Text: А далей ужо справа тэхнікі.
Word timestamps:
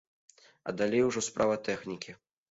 А 0.71 0.73
далей 0.79 1.03
ужо 1.09 1.23
справа 1.27 1.57
тэхнікі. 1.67 2.17